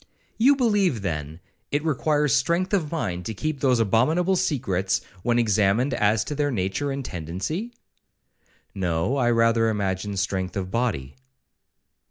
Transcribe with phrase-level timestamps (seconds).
[0.39, 5.93] 'You believe, then, it requires strength of mind to keep those abominable secrets, when examined
[5.93, 7.67] as to their nature and tendency?'—'No,
[9.17, 11.17] I rather imagine strength of body.'